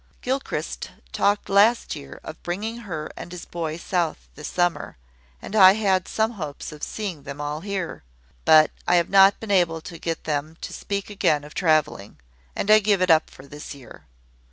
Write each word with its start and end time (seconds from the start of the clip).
Gilchrist 0.23 0.89
talked 1.11 1.47
last 1.47 1.95
year 1.95 2.19
of 2.23 2.41
bringing 2.41 2.77
her 2.89 3.11
and 3.15 3.31
his 3.31 3.45
boy 3.45 3.77
south 3.77 4.29
this 4.33 4.47
summer, 4.47 4.97
and 5.39 5.55
I 5.55 5.73
had 5.73 6.07
some 6.07 6.31
hopes 6.31 6.71
of 6.71 6.81
seeing 6.81 7.21
them 7.21 7.39
all 7.39 7.61
here: 7.61 8.03
but 8.43 8.71
I 8.87 8.95
have 8.95 9.11
not 9.11 9.39
been 9.39 9.51
able 9.51 9.79
to 9.81 9.99
get 9.99 10.23
them 10.23 10.57
to 10.61 10.73
speak 10.73 11.11
again 11.11 11.43
of 11.43 11.53
travelling, 11.53 12.19
and 12.55 12.71
I 12.71 12.79
give 12.79 12.99
it 13.03 13.11
up 13.11 13.29
for 13.29 13.45
this 13.45 13.75
year. 13.75 14.07